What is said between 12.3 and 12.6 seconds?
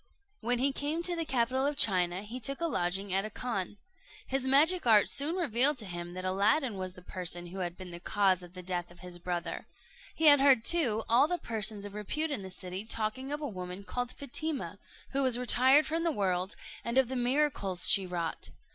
in the